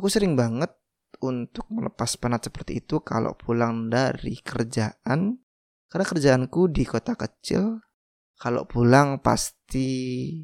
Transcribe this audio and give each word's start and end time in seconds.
Aku 0.00 0.08
sering 0.08 0.32
banget 0.32 0.72
untuk 1.20 1.68
melepas 1.68 2.16
penat 2.16 2.48
seperti 2.48 2.80
itu 2.80 3.04
kalau 3.04 3.36
pulang 3.36 3.92
dari 3.92 4.40
kerjaan. 4.40 5.44
Karena 5.92 6.04
kerjaanku 6.08 6.72
di 6.72 6.88
kota 6.88 7.12
kecil. 7.20 7.84
Kalau 8.32 8.64
pulang 8.64 9.20
pasti 9.20 10.40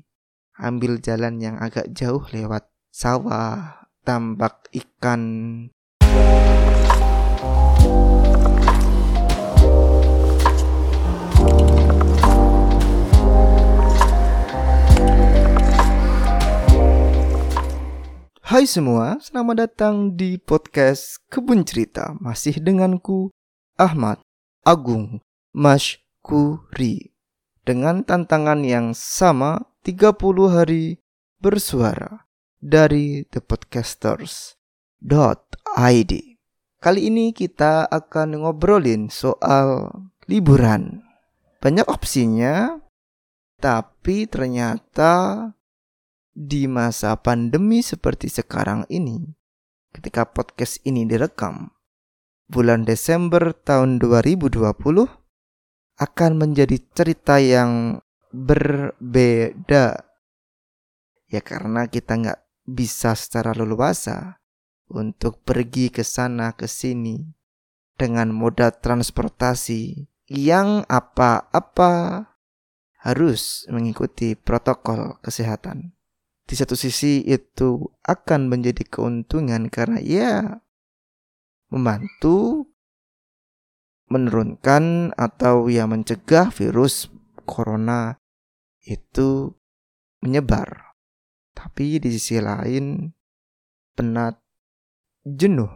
ambil 0.61 1.01
jalan 1.01 1.41
yang 1.41 1.57
agak 1.57 1.89
jauh 1.97 2.21
lewat 2.37 2.69
sawah, 2.93 3.89
tambak 4.05 4.69
ikan. 4.77 5.25
Hai 18.57 18.65
semua, 18.65 19.21
selamat 19.21 19.69
datang 19.69 20.17
di 20.17 20.41
podcast 20.41 21.21
Kebun 21.29 21.69
Cerita. 21.69 22.17
Masih 22.17 22.57
denganku 22.57 23.29
Ahmad 23.77 24.17
Agung 24.65 25.21
Mashkuri. 25.53 27.13
Dengan 27.69 28.01
tantangan 28.01 28.65
yang 28.65 28.97
sama 28.97 29.61
30 29.85 30.09
hari 30.49 31.05
bersuara 31.37 32.25
dari 32.57 33.29
thepodcasters.id. 33.29 36.13
Kali 36.81 37.01
ini 37.13 37.37
kita 37.37 37.85
akan 37.93 38.41
ngobrolin 38.41 39.13
soal 39.13 39.93
liburan. 40.25 41.05
Banyak 41.61 41.93
opsinya, 41.93 42.81
tapi 43.61 44.25
ternyata 44.25 45.45
di 46.37 46.69
masa 46.69 47.17
pandemi 47.17 47.81
seperti 47.81 48.29
sekarang 48.29 48.85
ini, 48.93 49.25
ketika 49.97 50.29
podcast 50.29 50.85
ini 50.85 51.09
direkam, 51.09 51.73
bulan 52.53 52.85
Desember 52.85 53.57
tahun 53.57 53.97
2020 53.97 54.77
akan 55.97 56.33
menjadi 56.37 56.77
cerita 56.93 57.41
yang 57.41 58.05
berbeda. 58.37 59.97
Ya 61.33 61.41
karena 61.41 61.89
kita 61.89 62.21
nggak 62.21 62.41
bisa 62.69 63.17
secara 63.17 63.57
leluasa 63.57 64.37
untuk 64.93 65.41
pergi 65.41 65.89
ke 65.89 66.05
sana 66.05 66.53
ke 66.53 66.69
sini 66.69 67.33
dengan 67.97 68.29
moda 68.29 68.71
transportasi 68.77 70.05
yang 70.29 70.85
apa-apa 70.85 72.29
harus 73.01 73.65
mengikuti 73.73 74.37
protokol 74.37 75.17
kesehatan 75.25 75.97
di 76.47 76.55
satu 76.55 76.79
sisi 76.79 77.27
itu 77.27 77.83
akan 78.07 78.47
menjadi 78.47 78.87
keuntungan 78.87 79.67
karena 79.67 79.99
ya 79.99 80.63
membantu 81.75 82.71
menurunkan 84.07 85.11
atau 85.19 85.67
ya 85.67 85.91
mencegah 85.91 86.55
virus 86.55 87.11
corona 87.43 88.15
itu 88.87 89.51
menyebar. 90.23 90.95
Tapi 91.57 91.99
di 91.99 92.15
sisi 92.15 92.39
lain 92.39 93.11
penat, 93.97 94.39
jenuh, 95.27 95.73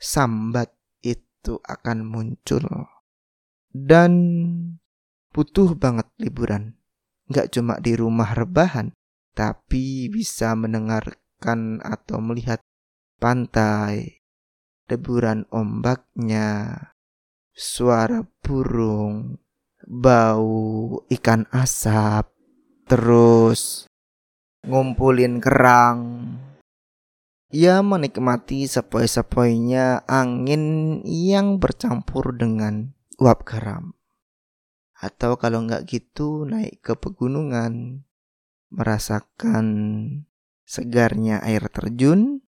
sambat 0.00 0.72
itu 1.04 1.62
akan 1.62 2.02
muncul. 2.02 2.64
Dan 3.70 4.12
butuh 5.30 5.76
banget 5.76 6.08
liburan. 6.16 6.80
Nggak 7.28 7.52
cuma 7.52 7.76
di 7.76 7.92
rumah 7.92 8.32
rebahan, 8.32 8.95
tapi 9.36 10.08
bisa 10.08 10.56
mendengarkan 10.56 11.84
atau 11.84 12.24
melihat 12.24 12.64
pantai, 13.20 14.24
deburan 14.88 15.44
ombaknya, 15.52 16.72
suara 17.52 18.24
burung, 18.40 19.36
bau 19.84 21.04
ikan 21.12 21.44
asap, 21.52 22.32
terus 22.88 23.84
ngumpulin 24.64 25.44
kerang. 25.44 26.00
Ya 27.52 27.84
menikmati 27.84 28.66
sepoi-sepoinya 28.66 30.08
angin 30.08 30.98
yang 31.04 31.60
bercampur 31.60 32.34
dengan 32.34 32.96
uap 33.20 33.44
garam. 33.44 33.92
Atau 34.96 35.36
kalau 35.36 35.62
nggak 35.62 35.84
gitu 35.86 36.48
naik 36.48 36.80
ke 36.80 36.96
pegunungan 36.96 38.05
merasakan 38.76 39.66
segarnya 40.68 41.40
air 41.40 41.64
terjun, 41.72 42.44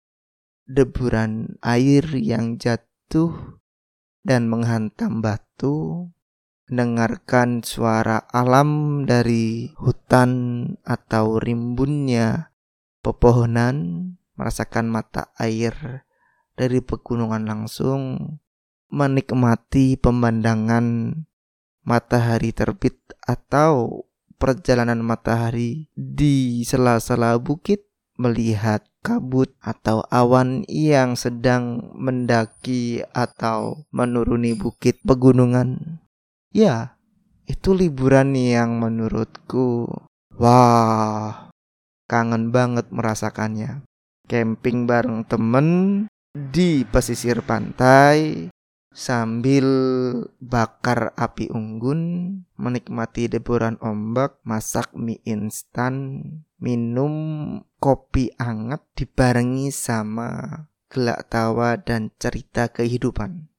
deburan 0.67 1.63
air 1.63 2.03
yang 2.19 2.59
jatuh 2.59 3.63
dan 4.27 4.51
menghantam 4.51 5.23
batu, 5.23 6.11
mendengarkan 6.67 7.63
suara 7.63 8.27
alam 8.35 9.03
dari 9.07 9.71
hutan 9.79 10.75
atau 10.83 11.39
rimbunnya 11.39 12.51
pepohonan, 13.07 14.11
merasakan 14.35 14.91
mata 14.91 15.31
air 15.39 16.03
dari 16.59 16.83
pegunungan 16.83 17.47
langsung, 17.47 18.03
menikmati 18.91 19.95
pemandangan 19.95 21.15
matahari 21.87 22.51
terbit 22.51 22.99
atau 23.23 24.06
perjalanan 24.37 25.01
matahari 25.03 25.89
di 25.97 26.63
sela-sela 26.65 27.37
bukit 27.41 27.85
melihat 28.17 28.85
kabut 29.05 29.53
atau 29.61 30.03
awan 30.09 30.65
yang 30.67 31.15
sedang 31.15 31.93
mendaki 31.95 33.05
atau 33.13 33.87
menuruni 33.93 34.57
bukit 34.57 34.99
pegunungan. 35.05 36.01
Ya, 36.51 36.97
itu 37.47 37.77
liburan 37.77 38.35
yang 38.35 38.81
menurutku 38.81 39.87
wah, 40.35 41.53
kangen 42.09 42.51
banget 42.51 42.89
merasakannya. 42.91 43.85
Camping 44.27 44.91
bareng 44.91 45.23
temen 45.31 45.67
di 46.35 46.83
pesisir 46.83 47.47
pantai 47.47 48.51
sambil 48.97 49.69
bakar 50.41 51.13
api 51.21 51.53
unggun, 51.53 52.01
menikmati 52.57 53.29
deburan 53.29 53.77
ombak, 53.85 54.41
masak 54.41 54.89
mie 54.97 55.21
instan, 55.29 56.25
minum 56.57 57.15
kopi 57.77 58.33
hangat 58.41 58.81
dibarengi 58.97 59.69
sama 59.69 60.65
gelak 60.89 61.29
tawa 61.29 61.77
dan 61.77 62.09
cerita 62.17 62.73
kehidupan. 62.73 63.53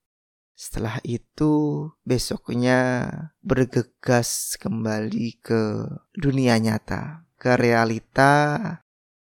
Setelah 0.58 0.98
itu, 1.06 1.86
besoknya 2.02 3.06
bergegas 3.46 4.58
kembali 4.58 5.38
ke 5.46 5.86
dunia 6.18 6.58
nyata, 6.58 7.30
ke 7.38 7.54
realita, 7.54 8.34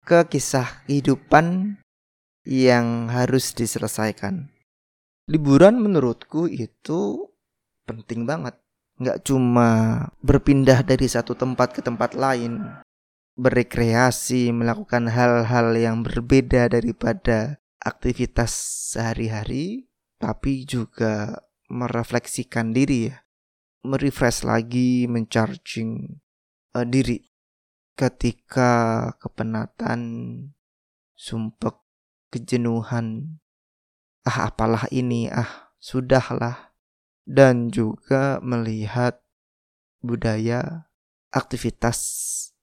ke 0.01 0.25
kisah 0.33 0.89
kehidupan 0.89 1.77
yang 2.49 3.13
harus 3.13 3.53
diselesaikan 3.53 4.49
liburan 5.31 5.79
menurutku 5.79 6.51
itu 6.51 7.31
penting 7.87 8.27
banget. 8.27 8.59
Nggak 9.01 9.25
cuma 9.25 9.69
berpindah 10.21 10.83
dari 10.85 11.07
satu 11.07 11.33
tempat 11.39 11.73
ke 11.73 11.81
tempat 11.81 12.13
lain, 12.19 12.61
berekreasi, 13.39 14.53
melakukan 14.53 15.09
hal-hal 15.09 15.73
yang 15.73 16.05
berbeda 16.05 16.69
daripada 16.69 17.63
aktivitas 17.81 18.53
sehari-hari, 18.93 19.89
tapi 20.21 20.69
juga 20.69 21.41
merefleksikan 21.73 22.77
diri 22.77 23.09
ya, 23.09 23.17
merefresh 23.87 24.45
lagi, 24.45 25.09
mencharging 25.09 26.21
uh, 26.77 26.85
diri 26.85 27.25
ketika 27.97 29.09
kepenatan, 29.17 30.01
sumpek, 31.17 31.81
kejenuhan, 32.29 33.41
ah 34.31 34.47
apalah 34.47 34.87
ini, 34.95 35.27
ah 35.27 35.75
sudahlah. 35.83 36.71
Dan 37.27 37.75
juga 37.75 38.39
melihat 38.43 39.23
budaya 40.03 40.91
aktivitas 41.31 41.99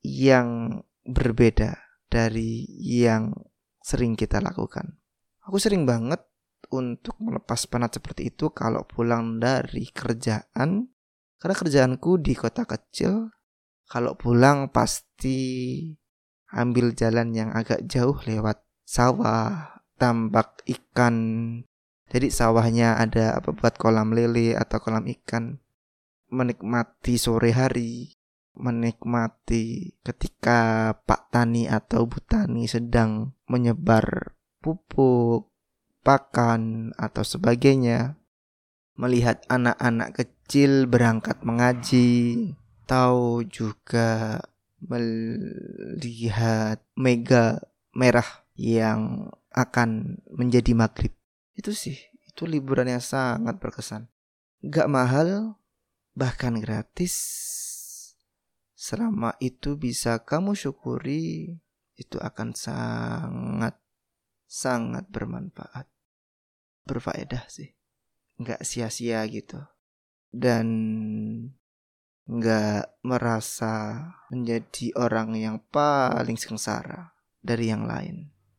yang 0.04 0.80
berbeda 1.04 1.76
dari 2.08 2.68
yang 2.80 3.32
sering 3.80 4.16
kita 4.16 4.40
lakukan. 4.40 4.96
Aku 5.48 5.56
sering 5.56 5.88
banget 5.88 6.20
untuk 6.68 7.16
melepas 7.20 7.64
penat 7.64 7.96
seperti 7.96 8.28
itu 8.28 8.52
kalau 8.52 8.84
pulang 8.84 9.40
dari 9.40 9.88
kerjaan. 9.88 10.92
Karena 11.38 11.54
kerjaanku 11.54 12.18
di 12.18 12.34
kota 12.34 12.66
kecil, 12.66 13.30
kalau 13.86 14.18
pulang 14.18 14.68
pasti 14.74 15.38
ambil 16.50 16.92
jalan 16.98 17.30
yang 17.30 17.50
agak 17.54 17.86
jauh 17.86 18.18
lewat 18.26 18.60
sawah, 18.82 19.77
tambak 19.98 20.62
ikan. 20.64 21.16
Jadi 22.08 22.32
sawahnya 22.32 22.96
ada 22.96 23.36
apa 23.36 23.52
buat 23.52 23.76
kolam 23.76 24.16
lele 24.16 24.56
atau 24.56 24.80
kolam 24.80 25.04
ikan. 25.10 25.60
Menikmati 26.32 27.20
sore 27.20 27.52
hari, 27.52 28.16
menikmati 28.56 29.96
ketika 30.00 30.92
Pak 31.04 31.32
Tani 31.32 31.68
atau 31.68 32.08
Bu 32.08 32.20
Tani 32.24 32.64
sedang 32.64 33.36
menyebar 33.48 34.36
pupuk, 34.64 35.52
pakan, 36.04 36.92
atau 36.96 37.24
sebagainya. 37.24 38.16
Melihat 38.98 39.46
anak-anak 39.46 40.20
kecil 40.20 40.90
berangkat 40.90 41.38
mengaji, 41.46 42.52
atau 42.88 43.44
juga 43.44 44.40
melihat 44.80 46.80
mega 46.96 47.60
merah 47.92 48.48
yang 48.56 49.28
akan 49.52 50.20
menjadi 50.32 50.72
maghrib. 50.76 51.12
Itu 51.56 51.74
sih, 51.74 51.98
itu 52.26 52.46
liburan 52.46 52.86
yang 52.86 53.02
sangat 53.02 53.58
berkesan. 53.58 54.06
Gak 54.62 54.90
mahal, 54.90 55.58
bahkan 56.14 56.58
gratis. 56.58 57.14
Selama 58.78 59.34
itu 59.42 59.74
bisa 59.74 60.22
kamu 60.22 60.54
syukuri, 60.54 61.58
itu 61.98 62.16
akan 62.18 62.54
sangat, 62.54 63.74
sangat 64.46 65.10
bermanfaat. 65.10 65.90
Berfaedah 66.86 67.44
sih. 67.50 67.74
Gak 68.38 68.62
sia-sia 68.62 69.26
gitu. 69.26 69.58
Dan 70.30 70.66
nggak 72.28 73.00
merasa 73.08 74.04
menjadi 74.28 74.92
orang 75.00 75.32
yang 75.32 75.56
paling 75.72 76.36
sengsara 76.36 77.16
dari 77.40 77.72
yang 77.72 77.88
lain. 77.88 78.28